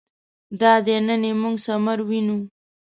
دادی 0.59 0.97
نن 1.07 1.23
یې 1.27 1.33
موږ 1.41 1.55
ثمر 1.65 1.99
وینو. 2.07 2.37